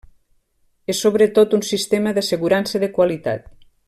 És 0.93 1.01
sobretot 1.05 1.53
un 1.59 1.63
sistema 1.69 2.15
d'assegurança 2.17 2.83
de 2.85 2.91
qualitat. 2.97 3.49